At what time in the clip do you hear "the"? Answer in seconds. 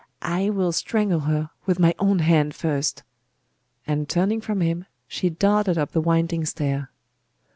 5.91-6.01